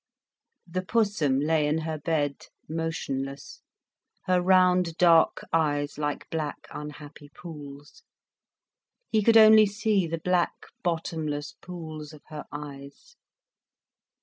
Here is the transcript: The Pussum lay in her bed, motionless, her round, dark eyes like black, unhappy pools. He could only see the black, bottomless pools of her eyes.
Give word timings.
The 0.65 0.81
Pussum 0.81 1.39
lay 1.39 1.67
in 1.67 1.77
her 1.81 1.99
bed, 1.99 2.47
motionless, 2.67 3.61
her 4.23 4.41
round, 4.41 4.97
dark 4.97 5.43
eyes 5.53 5.99
like 5.99 6.27
black, 6.31 6.65
unhappy 6.71 7.29
pools. 7.29 8.01
He 9.11 9.21
could 9.21 9.37
only 9.37 9.67
see 9.67 10.07
the 10.07 10.17
black, 10.17 10.55
bottomless 10.81 11.53
pools 11.61 12.13
of 12.13 12.23
her 12.29 12.45
eyes. 12.51 13.15